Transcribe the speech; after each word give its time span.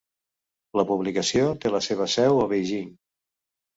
La 0.79 0.85
publicació 0.93 1.51
té 1.65 1.73
la 1.75 1.83
seva 1.91 2.09
seu 2.17 2.43
a 2.47 2.51
Beijing. 2.55 2.93